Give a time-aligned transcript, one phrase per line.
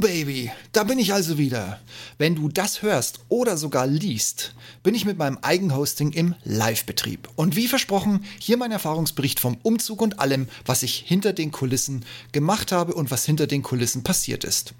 [0.00, 0.50] Baby!
[0.72, 1.78] Da bin ich also wieder.
[2.18, 7.28] Wenn du das hörst oder sogar liest, bin ich mit meinem Eigenhosting im Live-Betrieb.
[7.36, 12.04] Und wie versprochen, hier mein Erfahrungsbericht vom Umzug und allem, was ich hinter den Kulissen
[12.32, 14.74] gemacht habe und was hinter den Kulissen passiert ist.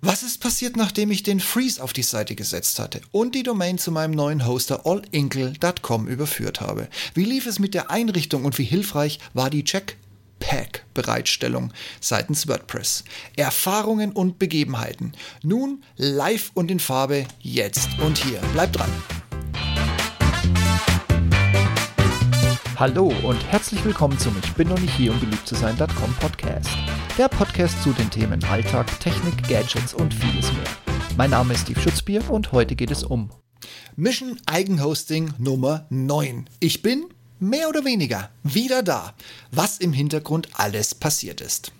[0.00, 3.78] Was ist passiert, nachdem ich den Freeze auf die Seite gesetzt hatte und die Domain
[3.78, 6.88] zu meinem neuen Hoster allinkle.com überführt habe?
[7.14, 9.64] Wie lief es mit der Einrichtung und wie hilfreich war die
[10.38, 13.04] Check-Pack-Bereitstellung seitens WordPress?
[13.36, 15.12] Erfahrungen und Begebenheiten.
[15.42, 18.40] Nun live und in Farbe, jetzt und hier.
[18.52, 18.90] Bleibt dran.
[22.76, 26.70] Hallo und herzlich willkommen zum Ich bin noch nicht hier, um beliebt zu sein.com Podcast.
[27.16, 30.62] Der Podcast zu den Themen Alltag, Technik, Gadgets und vieles mehr.
[31.16, 33.30] Mein Name ist Steve Schutzbier und heute geht es um
[33.96, 36.48] Mission Eigenhosting Nummer 9.
[36.60, 37.06] Ich bin
[37.40, 39.14] mehr oder weniger wieder da,
[39.50, 41.72] was im Hintergrund alles passiert ist.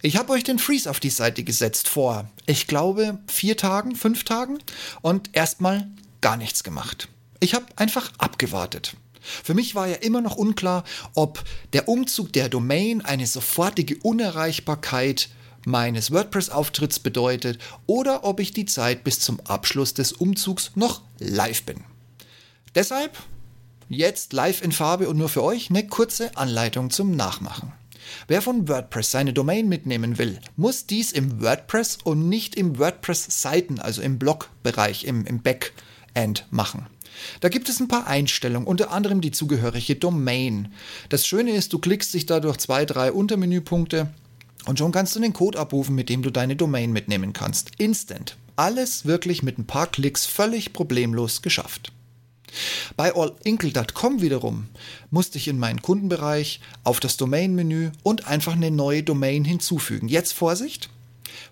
[0.00, 4.24] Ich habe euch den Freeze auf die Seite gesetzt vor, ich glaube, vier Tagen, fünf
[4.24, 4.58] Tagen
[5.00, 5.86] und erstmal
[6.20, 7.08] gar nichts gemacht.
[7.40, 8.96] Ich habe einfach abgewartet.
[9.20, 15.28] Für mich war ja immer noch unklar, ob der Umzug der Domain eine sofortige Unerreichbarkeit
[15.64, 21.62] meines WordPress-Auftritts bedeutet oder ob ich die Zeit bis zum Abschluss des Umzugs noch live
[21.62, 21.84] bin.
[22.74, 23.16] Deshalb
[23.92, 27.72] jetzt live in Farbe und nur für euch eine kurze Anleitung zum Nachmachen.
[28.28, 33.78] Wer von WordPress seine Domain mitnehmen will, muss dies im WordPress und nicht im WordPress-Seiten,
[33.78, 36.86] also im Blog-Bereich, im, im Backend machen.
[37.40, 40.72] Da gibt es ein paar Einstellungen, unter anderem die zugehörige Domain.
[41.08, 44.08] Das Schöne ist, du klickst dich da durch zwei, drei Untermenüpunkte
[44.66, 47.72] und schon kannst du den Code abrufen, mit dem du deine Domain mitnehmen kannst.
[47.78, 48.36] Instant.
[48.56, 51.92] Alles wirklich mit ein paar Klicks völlig problemlos geschafft.
[52.96, 54.68] Bei allinkle.com wiederum
[55.10, 60.08] musste ich in meinen Kundenbereich auf das Domain-Menü und einfach eine neue Domain hinzufügen.
[60.08, 60.90] Jetzt Vorsicht!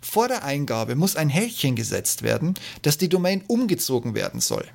[0.00, 4.66] Vor der Eingabe muss ein Häkchen gesetzt werden, dass die Domain umgezogen werden soll.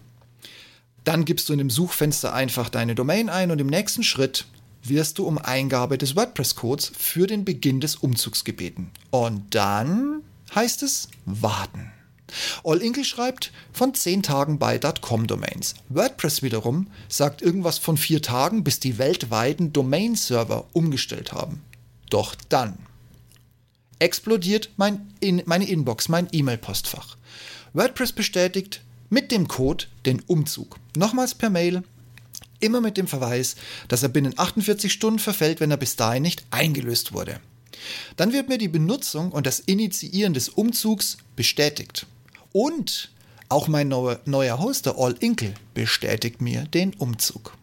[1.04, 4.46] Dann gibst du in dem Suchfenster einfach deine Domain ein und im nächsten Schritt
[4.84, 8.92] wirst du um Eingabe des WordPress-Codes für den Beginn des Umzugs gebeten.
[9.12, 10.22] Und dann
[10.54, 11.92] heißt es warten.
[12.64, 15.76] All Inkle schreibt von 10 Tagen bei .com-Domains.
[15.90, 21.62] WordPress wiederum sagt irgendwas von 4 Tagen, bis die weltweiten Domain-Server umgestellt haben.
[22.10, 22.78] Doch dann
[24.00, 27.18] explodiert mein in, meine Inbox, mein E-Mail-Postfach.
[27.74, 30.78] WordPress bestätigt, mit dem Code den Umzug.
[30.98, 31.84] Nochmals per Mail,
[32.60, 33.56] immer mit dem Verweis,
[33.88, 37.40] dass er binnen 48 Stunden verfällt, wenn er bis dahin nicht eingelöst wurde.
[38.18, 42.08] Dann wird mir die Benutzung und das Initiieren des Umzugs bestätigt.
[42.56, 43.12] Und
[43.50, 47.58] auch mein neuer, neuer Hoster Allinkle bestätigt mir den Umzug.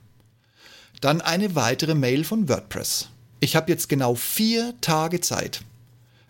[1.00, 3.08] Dann eine weitere Mail von WordPress.
[3.40, 5.62] Ich habe jetzt genau vier Tage Zeit,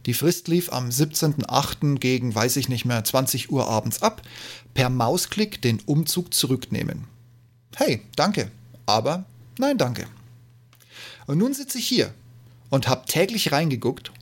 [0.06, 1.98] die Frist lief am 17.08.
[1.98, 4.22] gegen, weiß ich nicht mehr, 20 Uhr abends ab.
[4.74, 7.08] Per Mausklick den Umzug zurücknehmen.
[7.74, 8.52] Hey, danke.
[8.86, 9.24] Aber
[9.58, 10.06] nein, danke.
[11.26, 12.14] Und nun sitze ich hier
[12.70, 14.12] und habe täglich reingeguckt,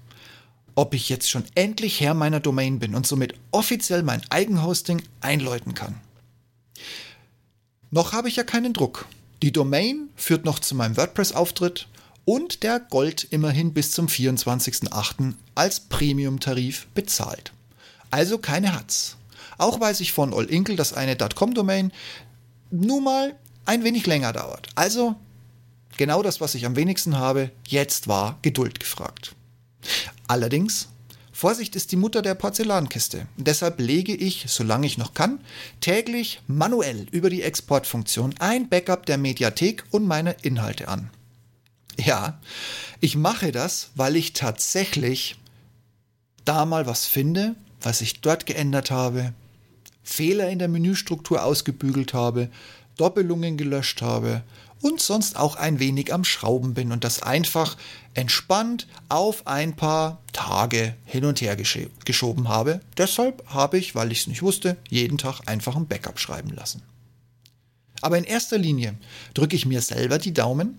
[0.81, 5.75] ob ich jetzt schon endlich Herr meiner Domain bin und somit offiziell mein Eigenhosting einläuten
[5.75, 6.01] kann.
[7.91, 9.07] Noch habe ich ja keinen Druck.
[9.43, 11.87] Die Domain führt noch zu meinem WordPress-Auftritt
[12.25, 15.35] und der Gold immerhin bis zum 24.08.
[15.55, 17.53] als Premium-Tarif bezahlt.
[18.11, 19.19] Also keine Hatz.
[19.59, 21.93] Auch weiß ich von Allinkle, dass eine .com-Domain
[22.71, 23.35] nun mal
[23.67, 24.69] ein wenig länger dauert.
[24.77, 25.15] Also
[25.99, 29.35] genau das, was ich am wenigsten habe, jetzt war Geduld gefragt.
[30.27, 30.89] Allerdings,
[31.33, 33.27] Vorsicht ist die Mutter der Porzellankiste.
[33.39, 35.41] Deshalb lege ich, solange ich noch kann,
[35.81, 41.09] täglich manuell über die Exportfunktion ein Backup der Mediathek und meine Inhalte an.
[41.99, 42.39] Ja,
[43.01, 45.37] ich mache das, weil ich tatsächlich
[46.45, 49.33] da mal was finde, was ich dort geändert habe,
[50.03, 52.51] Fehler in der Menüstruktur ausgebügelt habe,
[52.97, 54.43] Doppelungen gelöscht habe
[54.81, 57.77] und sonst auch ein wenig am Schrauben bin und das einfach
[58.15, 62.81] entspannt auf ein paar Tage hin und her gesch geschoben habe.
[62.97, 66.83] Deshalb habe ich, weil ich es nicht wusste, jeden Tag einfach ein Backup schreiben lassen.
[68.03, 68.95] Aber in erster Linie
[69.35, 70.79] drücke ich mir selber die Daumen,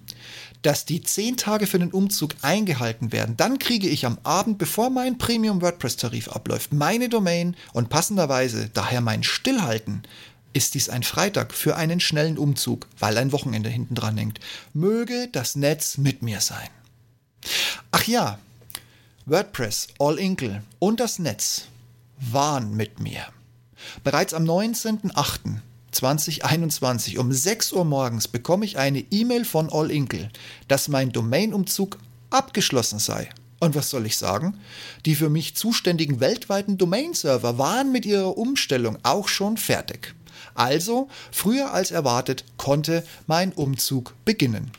[0.62, 3.36] dass die 10 Tage für den Umzug eingehalten werden.
[3.38, 9.02] Dann kriege ich am Abend, bevor mein Premium WordPress-Tarif abläuft, meine Domain und passenderweise daher
[9.02, 10.04] mein Stillhalten
[10.54, 14.40] ist dies ein Freitag für einen schnellen Umzug, weil ein Wochenende hinten dran hängt.
[14.74, 16.70] Möge das Netz mit mir sein.
[17.92, 18.40] Ach ja,
[19.26, 21.64] WordPress, All Inkle und das Netz
[22.20, 23.26] waren mit mir.
[24.04, 25.60] Bereits am 19.08.
[25.92, 30.30] 2021 um 6 Uhr morgens bekomme ich eine E-Mail von All Inkle,
[30.68, 31.98] dass mein Domainumzug
[32.30, 33.30] abgeschlossen sei.
[33.60, 34.58] Und was soll ich sagen?
[35.06, 40.16] Die für mich zuständigen weltweiten Domain-Server waren mit ihrer Umstellung auch schon fertig.
[40.56, 44.72] Also, früher als erwartet, konnte mein Umzug beginnen.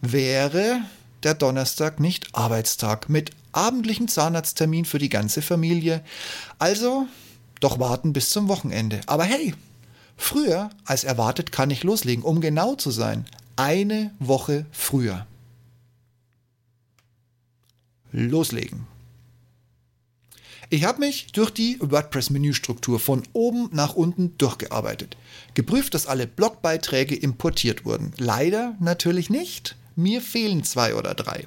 [0.00, 0.80] Wäre
[1.22, 6.02] der Donnerstag nicht Arbeitstag mit abendlichem Zahnarzttermin für die ganze Familie.
[6.58, 7.06] Also
[7.60, 9.00] doch warten bis zum Wochenende.
[9.06, 9.54] Aber hey,
[10.16, 13.26] früher als erwartet kann ich loslegen, um genau zu sein.
[13.56, 15.26] Eine Woche früher.
[18.12, 18.86] Loslegen.
[20.70, 25.16] Ich habe mich durch die WordPress-Menüstruktur von oben nach unten durchgearbeitet.
[25.54, 28.12] Geprüft, dass alle Blogbeiträge importiert wurden.
[28.18, 29.76] Leider natürlich nicht.
[29.96, 31.46] Mir fehlen zwei oder drei.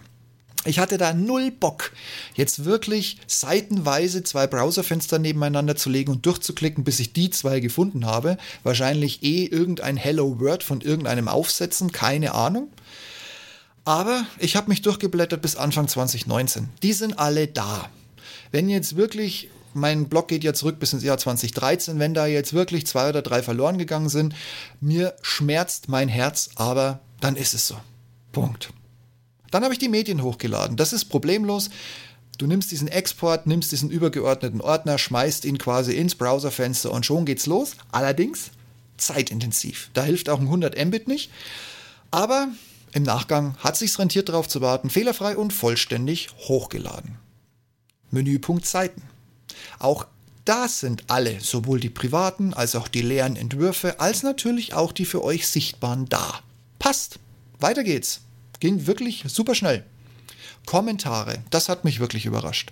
[0.66, 1.92] Ich hatte da null Bock,
[2.36, 8.06] jetzt wirklich seitenweise zwei Browserfenster nebeneinander zu legen und durchzuklicken, bis ich die zwei gefunden
[8.06, 8.38] habe.
[8.64, 12.70] Wahrscheinlich eh irgendein Hello Word von irgendeinem Aufsetzen, keine Ahnung.
[13.86, 16.70] Aber ich habe mich durchgeblättert bis Anfang 2019.
[16.84, 17.90] Die sind alle da.
[18.52, 22.54] Wenn jetzt wirklich, mein Blog geht ja zurück bis ins Jahr 2013, wenn da jetzt
[22.54, 24.36] wirklich zwei oder drei verloren gegangen sind,
[24.80, 27.78] mir schmerzt mein Herz, aber dann ist es so.
[28.32, 28.74] Punkt.
[29.52, 30.78] Dann habe ich die Medien hochgeladen.
[30.78, 31.70] Das ist problemlos.
[32.38, 37.26] Du nimmst diesen Export, nimmst diesen übergeordneten Ordner, schmeißt ihn quasi ins Browserfenster und schon
[37.26, 37.76] geht's los.
[37.92, 38.52] Allerdings
[38.98, 39.90] zeitintensiv.
[39.94, 41.30] Da hilft auch ein 100 Mbit nicht.
[42.10, 42.48] Aber
[42.94, 47.18] im Nachgang hat sich's rentiert darauf zu warten, fehlerfrei und vollständig hochgeladen.
[48.12, 49.02] Menüpunkt Seiten.
[49.80, 50.06] Auch
[50.46, 55.06] das sind alle, sowohl die privaten als auch die leeren Entwürfe, als natürlich auch die
[55.06, 56.42] für euch sichtbaren da.
[56.80, 57.20] Passt.
[57.60, 58.22] Weiter geht's.
[58.60, 59.86] Ging wirklich super schnell.
[60.66, 62.72] Kommentare, das hat mich wirklich überrascht.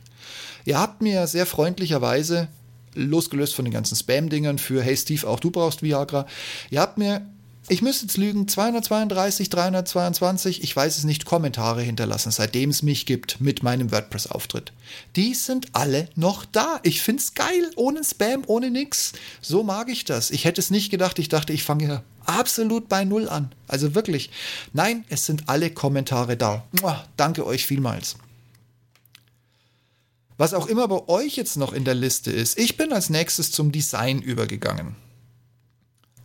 [0.66, 2.48] Ihr habt mir sehr freundlicherweise,
[2.94, 6.28] losgelöst von den ganzen Spam-Dingern für Hey Steve, auch du brauchst Viagra,
[6.70, 7.22] ihr habt mir
[7.70, 13.06] ich müsste jetzt lügen, 232, 322, ich weiß es nicht, Kommentare hinterlassen, seitdem es mich
[13.06, 14.74] gibt mit meinem WordPress-Auftritt.
[15.16, 16.80] Die sind alle noch da.
[16.84, 19.14] Ich find's geil, ohne Spam, ohne nix.
[19.42, 20.32] So mag ich das.
[20.32, 23.54] Ich hätte es nicht gedacht, ich dachte, ich fange hier absolut bei Null an.
[23.68, 24.30] Also wirklich.
[24.74, 26.66] Nein, es sind alle Kommentare da.
[26.82, 28.18] Mua, danke euch vielmals.
[30.38, 33.52] Was auch immer bei euch jetzt noch in der Liste ist, ich bin als nächstes
[33.52, 34.96] zum Design übergegangen.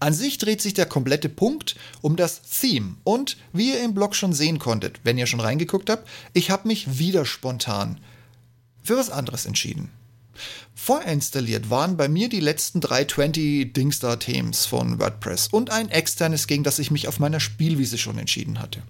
[0.05, 2.97] An sich dreht sich der komplette Punkt um das Theme.
[3.05, 6.69] Und wie ihr im Blog schon sehen konntet, wenn ihr schon reingeguckt habt, ich habe
[6.69, 7.99] mich wieder spontan
[8.83, 9.89] für was anderes entschieden.
[10.77, 16.65] Vorinstalliert waren bei mir die letzten drei 20 Dingstar-Themes von WordPress und ein externes, gegen
[16.65, 18.83] das ich mich auf meiner Spielwiese schon entschieden hatte.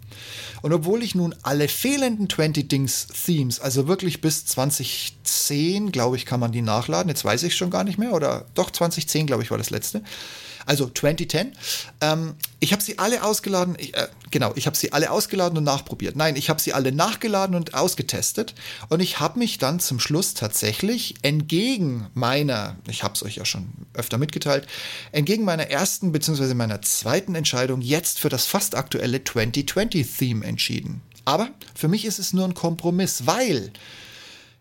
[0.63, 6.41] Und obwohl ich nun alle fehlenden 20 Dings-Themes, also wirklich bis 2010, glaube ich, kann
[6.41, 9.51] man die nachladen, jetzt weiß ich schon gar nicht mehr, oder doch 2010, glaube ich,
[9.51, 10.03] war das letzte,
[10.67, 11.53] also 2010.
[12.01, 15.65] Ähm, ich habe sie alle ausgeladen, ich, äh, genau, ich habe sie alle ausgeladen und
[15.65, 16.17] nachprobiert.
[16.17, 18.55] Nein, ich habe sie alle nachgeladen und ausgetestet
[18.89, 21.17] und ich habe mich dann zum Schluss tatsächlich
[21.75, 24.67] entgegen meiner, ich habe es euch ja schon öfter mitgeteilt,
[25.11, 26.55] entgegen meiner ersten bzw.
[26.55, 31.03] meiner zweiten Entscheidung jetzt für das fast aktuelle 2020-Theme entschieden.
[31.25, 33.73] Aber für mich ist es nur ein Kompromiss, weil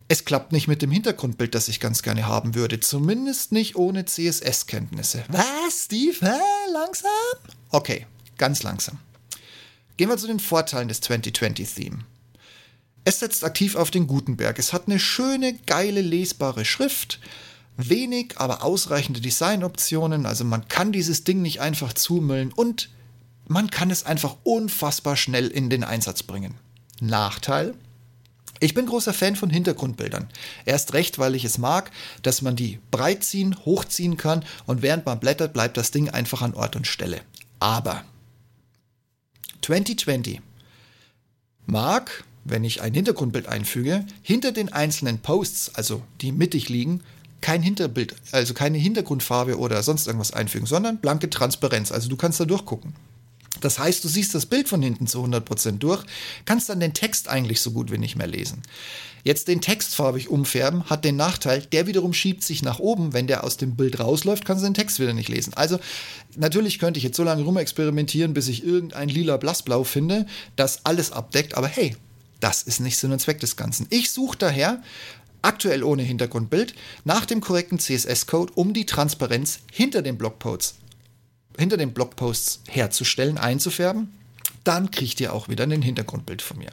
[0.07, 2.80] es klappt nicht mit dem Hintergrundbild, das ich ganz gerne haben würde.
[2.80, 5.24] Zumindest nicht ohne CSS-Kenntnisse.
[5.27, 6.18] Was, Steve?
[6.19, 6.39] Hä?
[6.71, 7.09] Langsam?
[7.69, 8.07] Okay,
[8.38, 8.98] ganz langsam.
[9.98, 12.00] Gehen wir zu den Vorteilen des 2020-Theme.
[13.06, 14.58] Es setzt aktiv auf den Gutenberg.
[14.60, 17.20] Es hat eine schöne, geile, lesbare Schrift.
[17.76, 20.26] Wenig, aber ausreichende Designoptionen.
[20.26, 22.90] Also man kann dieses Ding nicht einfach zumüllen und
[23.48, 26.56] man kann es einfach unfassbar schnell in den Einsatz bringen.
[27.02, 27.74] Nachteil?
[28.60, 30.30] Ich bin großer Fan von Hintergrundbildern.
[30.64, 31.92] Erst recht, weil ich es mag,
[32.22, 36.42] dass man die breit ziehen, hochziehen kann und während man blättert, bleibt das Ding einfach
[36.42, 37.22] an Ort und Stelle.
[37.60, 38.06] Aber
[39.64, 40.40] 2020
[41.66, 47.02] mag, wenn ich ein Hintergrundbild einfüge, hinter den einzelnen Posts, also die mittig liegen,
[47.42, 51.92] kein Hinterbild, also keine Hintergrundfarbe oder sonst irgendwas einfügen, sondern blanke Transparenz.
[51.92, 52.94] Also du kannst da durchgucken.
[53.62, 56.04] Das heißt, du siehst das Bild von hinten zu 100% durch,
[56.45, 58.62] kannst dann den Text eigentlich so gut wie nicht mehr lesen.
[59.23, 63.14] Jetzt den Text farbig umfärben hat den Nachteil, der wiederum schiebt sich nach oben.
[63.14, 65.54] Wenn der aus dem Bild rausläuft, kannst du den Text wieder nicht lesen.
[65.54, 65.80] Also
[66.35, 70.26] natürlich könnte ich jetzt so lange rumexperimentieren, bis ich irgendein lila Blassblau finde,
[70.57, 71.56] das alles abdeckt.
[71.56, 71.95] Aber hey,
[72.44, 73.88] das ist nicht Sinn und Zweck des Ganzen.
[73.90, 74.81] Ich suche daher
[75.42, 76.73] aktuell ohne Hintergrundbild,
[77.04, 80.76] nach dem korrekten CSS-Code, um die Transparenz hinter den Blogposts
[81.57, 84.12] hinter den Blogposts herzustellen, einzufärben,
[84.64, 86.71] dann kriegt ihr auch wieder ein Hintergrundbild von mir.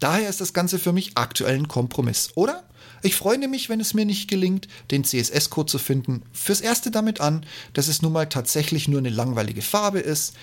[0.00, 2.64] Daher ist das Ganze für mich aktuell ein Kompromiss, oder?
[3.02, 6.22] Ich freue mich, wenn es mir nicht gelingt, den CSS-Code zu finden.
[6.32, 10.34] Fürs Erste damit an, dass es nun mal tatsächlich nur eine langweilige Farbe ist.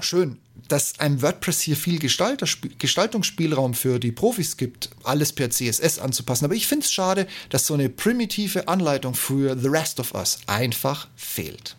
[0.00, 0.38] Schön,
[0.68, 6.44] dass einem WordPress hier viel Gestaltungsspielraum für die Profis gibt, alles per CSS anzupassen.
[6.44, 10.40] Aber ich finde es schade, dass so eine primitive Anleitung für The Rest of Us
[10.46, 11.76] einfach fehlt.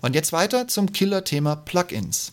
[0.00, 2.32] Und jetzt weiter zum Killer-Thema Plugins.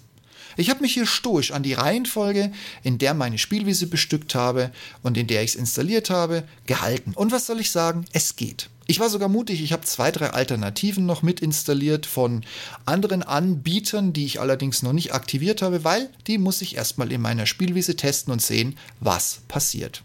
[0.56, 2.52] Ich habe mich hier stoisch an die Reihenfolge,
[2.84, 4.72] in der meine Spielwiese bestückt habe
[5.04, 7.14] und in der ich es installiert habe, gehalten.
[7.14, 8.06] Und was soll ich sagen?
[8.12, 8.70] Es geht.
[8.90, 12.46] Ich war sogar mutig, ich habe zwei, drei Alternativen noch mit installiert von
[12.86, 17.20] anderen Anbietern, die ich allerdings noch nicht aktiviert habe, weil die muss ich erstmal in
[17.22, 20.04] meiner Spielwiese testen und sehen, was passiert.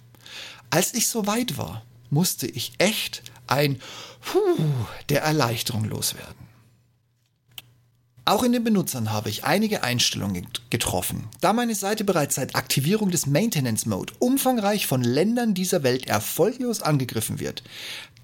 [0.70, 3.78] Als ich so weit war, musste ich echt ein
[4.20, 4.58] Puh
[5.08, 6.42] der Erleichterung loswerden.
[8.24, 11.28] Auch in den Benutzern habe ich einige Einstellungen getroffen.
[11.40, 16.82] Da meine Seite bereits seit Aktivierung des Maintenance Mode umfangreich von Ländern dieser Welt erfolglos
[16.82, 17.64] angegriffen wird,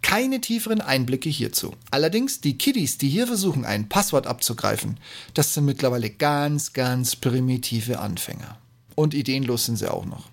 [0.03, 1.75] keine tieferen Einblicke hierzu.
[1.91, 4.99] Allerdings die Kiddies, die hier versuchen, ein Passwort abzugreifen,
[5.35, 8.59] das sind mittlerweile ganz, ganz primitive Anfänger.
[8.95, 10.31] Und ideenlos sind sie auch noch.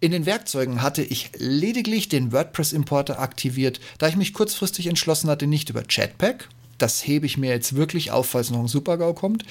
[0.00, 5.48] In den Werkzeugen hatte ich lediglich den WordPress-Importer aktiviert, da ich mich kurzfristig entschlossen hatte,
[5.48, 9.44] nicht über Chatpack, das hebe ich mir jetzt wirklich auf, falls noch ein Supergau kommt,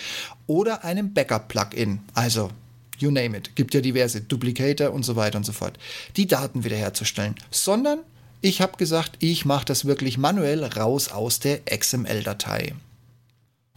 [0.48, 2.50] oder einem Backup-Plugin, also
[2.98, 5.78] you name it, gibt ja diverse Duplicator und so weiter und so fort,
[6.16, 8.00] die Daten wiederherzustellen, sondern
[8.42, 12.74] ich habe gesagt, ich mache das wirklich manuell raus aus der XML-Datei.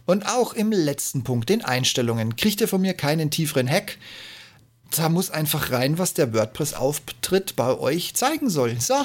[0.05, 3.97] Und auch im letzten Punkt, den Einstellungen, kriegt ihr von mir keinen tieferen Hack.
[4.95, 8.79] Da muss einfach rein, was der WordPress-Auftritt bei euch zeigen soll.
[8.79, 8.95] So,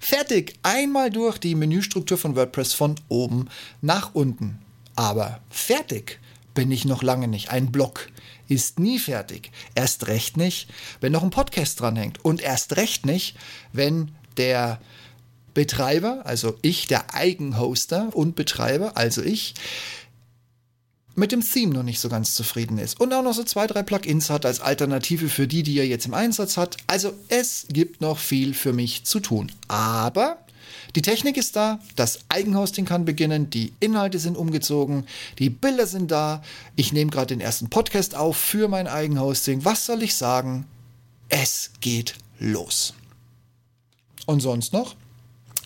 [0.00, 3.48] Fertig, einmal durch die Menüstruktur von WordPress von oben
[3.82, 4.58] nach unten.
[4.94, 6.20] Aber fertig
[6.54, 7.50] bin ich noch lange nicht.
[7.50, 8.08] Ein Blog
[8.48, 9.50] ist nie fertig.
[9.74, 10.68] Erst recht nicht,
[11.00, 12.24] wenn noch ein Podcast dranhängt.
[12.24, 13.36] Und erst recht nicht,
[13.72, 14.80] wenn der
[15.54, 19.54] Betreiber, also ich, der Eigenhoster und Betreiber, also ich,
[21.18, 23.82] mit dem Theme noch nicht so ganz zufrieden ist und auch noch so zwei, drei
[23.82, 26.76] Plugins hat als Alternative für die, die er jetzt im Einsatz hat.
[26.86, 29.50] Also es gibt noch viel für mich zu tun.
[29.66, 30.38] Aber
[30.94, 35.06] die Technik ist da, das Eigenhosting kann beginnen, die Inhalte sind umgezogen,
[35.38, 36.42] die Bilder sind da.
[36.76, 39.64] Ich nehme gerade den ersten Podcast auf für mein Eigenhosting.
[39.64, 40.66] Was soll ich sagen?
[41.28, 42.94] Es geht los.
[44.28, 44.94] Und sonst noch?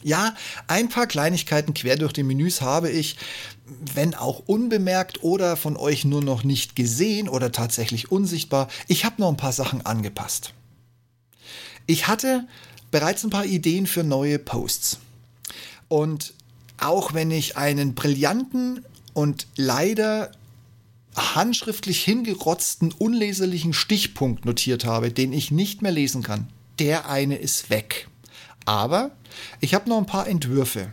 [0.05, 0.37] Ja,
[0.69, 3.17] ein paar Kleinigkeiten quer durch die Menüs habe ich,
[3.93, 8.69] wenn auch unbemerkt oder von euch nur noch nicht gesehen oder tatsächlich unsichtbar.
[8.87, 10.55] Ich habe noch ein paar Sachen angepasst.
[11.87, 12.47] Ich hatte
[12.93, 15.01] bereits ein paar Ideen für neue Posts.
[15.89, 16.33] Und
[16.79, 20.31] auch wenn ich einen brillanten und leider
[21.17, 27.69] handschriftlich hingerotzten, unleserlichen Stichpunkt notiert habe, den ich nicht mehr lesen kann, der eine ist
[27.69, 28.07] weg.
[28.65, 29.11] Aber
[29.61, 30.93] ich habe noch ein paar Entwürfe.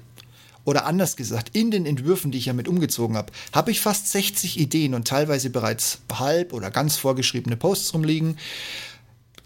[0.66, 4.12] Oder anders gesagt, in den Entwürfen, die ich ja mit umgezogen habe, habe ich fast
[4.12, 8.38] 60 Ideen und teilweise bereits halb oder ganz vorgeschriebene Posts rumliegen.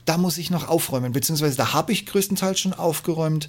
[0.06, 3.48] Da muss ich noch aufräumen, beziehungsweise da habe ich größtenteils schon aufgeräumt.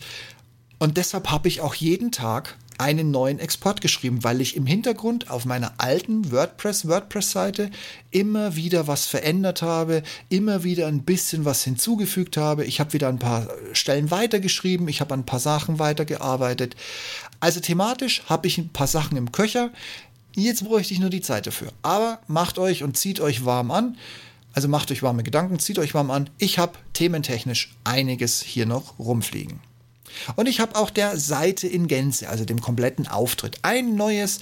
[0.78, 5.31] Und deshalb habe ich auch jeden Tag einen neuen Export geschrieben, weil ich im Hintergrund
[5.31, 7.71] auf meiner alten WordPress WordPress-Seite
[8.11, 12.64] immer wieder was verändert habe, immer wieder ein bisschen was hinzugefügt habe.
[12.64, 16.76] Ich habe wieder ein paar Stellen weitergeschrieben, ich habe ein paar Sachen weitergearbeitet.
[17.40, 19.71] Also thematisch habe ich ein paar Sachen im Köcher.
[20.35, 21.69] Jetzt bräuchte ich nur die Zeit dafür.
[21.83, 23.97] Aber macht euch und zieht euch warm an.
[24.52, 26.31] Also macht euch warme Gedanken, zieht euch warm an.
[26.38, 29.61] Ich habe thementechnisch einiges hier noch rumfliegen.
[30.37, 34.41] Und ich habe auch der Seite in Gänze, also dem kompletten Auftritt, ein neues,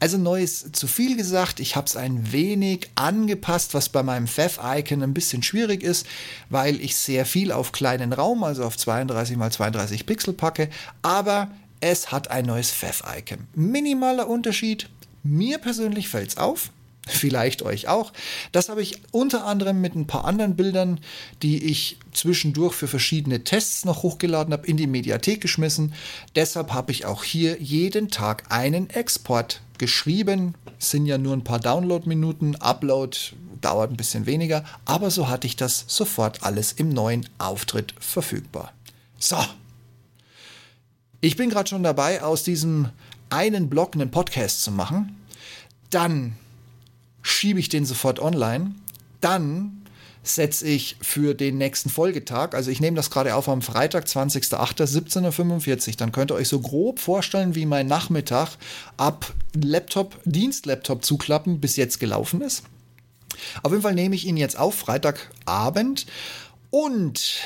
[0.00, 1.60] also neues zu viel gesagt.
[1.60, 6.06] Ich habe es ein wenig angepasst, was bei meinem Fev-Icon ein bisschen schwierig ist,
[6.50, 10.68] weil ich sehr viel auf kleinen Raum, also auf 32 x 32 Pixel packe.
[11.02, 13.46] Aber es hat ein neues Fev-Icon.
[13.54, 14.88] Minimaler Unterschied.
[15.22, 16.70] Mir persönlich fällt es auf
[17.06, 18.12] vielleicht euch auch.
[18.52, 21.00] Das habe ich unter anderem mit ein paar anderen Bildern,
[21.42, 25.94] die ich zwischendurch für verschiedene Tests noch hochgeladen habe, in die Mediathek geschmissen.
[26.34, 30.54] Deshalb habe ich auch hier jeden Tag einen Export geschrieben.
[30.78, 33.16] Es sind ja nur ein paar Download-Minuten, Upload
[33.60, 38.72] dauert ein bisschen weniger, aber so hatte ich das sofort alles im neuen Auftritt verfügbar.
[39.18, 39.38] So.
[41.20, 42.90] Ich bin gerade schon dabei, aus diesem
[43.30, 45.16] einen Blog einen Podcast zu machen.
[45.90, 46.36] Dann
[47.26, 48.74] schiebe ich den sofort online.
[49.20, 49.82] Dann
[50.22, 54.84] setze ich für den nächsten Folgetag, also ich nehme das gerade auf am Freitag, 20.08.,
[54.84, 58.56] 17.45 Uhr, dann könnt ihr euch so grob vorstellen, wie mein Nachmittag
[58.96, 62.64] ab Laptop, Dienstlaptop zuklappen bis jetzt gelaufen ist.
[63.62, 66.06] Auf jeden Fall nehme ich ihn jetzt auf, Freitagabend.
[66.70, 67.40] Und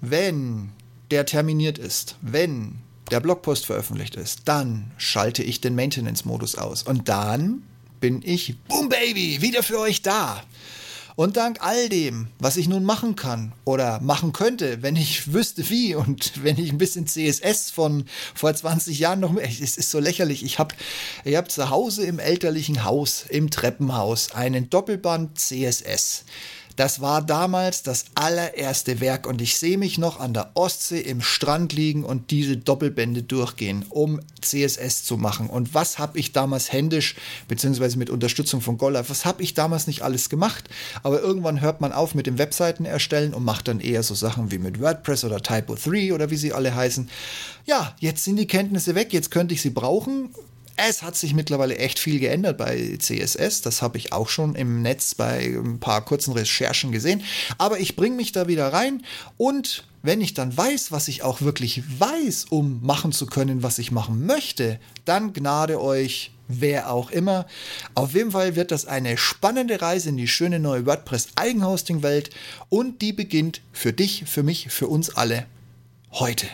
[0.00, 0.70] wenn
[1.10, 2.78] der terminiert ist, wenn
[3.10, 6.82] der Blogpost veröffentlicht ist, dann schalte ich den Maintenance-Modus aus.
[6.82, 7.62] Und dann
[8.02, 10.42] bin ich, boom baby, wieder für euch da.
[11.14, 15.70] Und dank all dem, was ich nun machen kann oder machen könnte, wenn ich wüsste
[15.70, 20.00] wie und wenn ich ein bisschen CSS von vor 20 Jahren noch, es ist so
[20.00, 20.74] lächerlich, ich habe
[21.24, 26.24] ich hab zu Hause im elterlichen Haus, im Treppenhaus, einen Doppelband CSS.
[26.82, 31.20] Das war damals das allererste Werk und ich sehe mich noch an der Ostsee im
[31.20, 35.48] Strand liegen und diese Doppelbände durchgehen, um CSS zu machen.
[35.48, 37.14] Und was habe ich damals händisch,
[37.46, 40.68] beziehungsweise mit Unterstützung von Gollife, was habe ich damals nicht alles gemacht?
[41.04, 44.50] Aber irgendwann hört man auf mit dem Webseiten erstellen und macht dann eher so Sachen
[44.50, 47.08] wie mit WordPress oder Typo3 oder wie sie alle heißen.
[47.64, 50.30] Ja, jetzt sind die Kenntnisse weg, jetzt könnte ich sie brauchen
[50.88, 53.62] es hat sich mittlerweile echt viel geändert bei CSS.
[53.62, 57.22] Das habe ich auch schon im Netz bei ein paar kurzen Recherchen gesehen.
[57.58, 59.04] Aber ich bringe mich da wieder rein
[59.36, 63.78] und wenn ich dann weiß, was ich auch wirklich weiß, um machen zu können, was
[63.78, 67.46] ich machen möchte, dann gnade euch, wer auch immer.
[67.94, 72.30] Auf jeden Fall wird das eine spannende Reise in die schöne neue WordPress Eigenhosting-Welt
[72.68, 75.46] und die beginnt für dich, für mich, für uns alle
[76.12, 76.46] heute.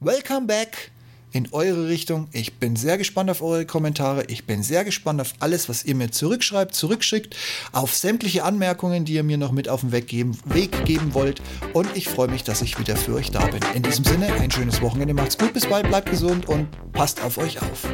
[0.00, 0.91] Welcome back
[1.32, 2.28] in eure Richtung.
[2.32, 4.24] Ich bin sehr gespannt auf eure Kommentare.
[4.28, 7.36] Ich bin sehr gespannt auf alles, was ihr mir zurückschreibt, zurückschickt,
[7.72, 11.40] auf sämtliche Anmerkungen, die ihr mir noch mit auf den Weg geben, Weg geben wollt.
[11.72, 13.60] Und ich freue mich, dass ich wieder für euch da bin.
[13.74, 15.14] In diesem Sinne, ein schönes Wochenende.
[15.14, 17.86] Macht's gut, bis bald, bleibt gesund und passt auf euch auf.